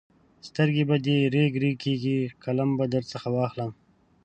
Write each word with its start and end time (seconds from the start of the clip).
سترګې 0.47 0.83
به 0.89 0.95
دې 1.05 1.17
رېګ 1.33 1.51
رېګ 1.63 1.77
کېږي؛ 1.83 2.19
قلم 2.43 2.69
به 2.77 2.85
درڅخه 2.93 3.29
واخلم. 3.35 3.71